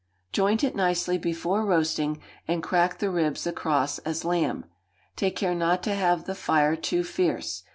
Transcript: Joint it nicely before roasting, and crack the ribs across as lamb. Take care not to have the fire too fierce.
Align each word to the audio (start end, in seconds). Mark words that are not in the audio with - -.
Joint 0.31 0.63
it 0.63 0.75
nicely 0.75 1.19
before 1.19 1.63
roasting, 1.63 2.19
and 2.47 2.63
crack 2.63 2.97
the 2.97 3.11
ribs 3.11 3.45
across 3.45 3.99
as 3.99 4.25
lamb. 4.25 4.65
Take 5.15 5.35
care 5.35 5.53
not 5.53 5.83
to 5.83 5.93
have 5.93 6.23
the 6.25 6.33
fire 6.33 6.75
too 6.75 7.03
fierce. 7.03 7.61